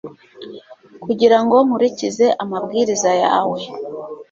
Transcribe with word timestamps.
kugira 1.03 1.37
ngo 1.43 1.55
nkurikize 1.65 2.25
amabwiriza 2.43 3.11
yawe 3.23 3.59